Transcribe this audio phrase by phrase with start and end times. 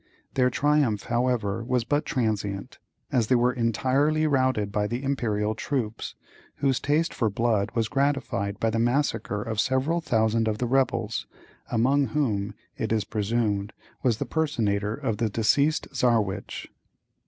[0.33, 2.79] Their triumph, however, was but transient,
[3.11, 6.15] as they were entirely routed by the Imperial troops,
[6.55, 11.27] whose taste for blood was gratified by the massacre of several thousands of the rebels,
[11.69, 16.67] among whom, it is presumed, was the personator of the deceased Czarewitch.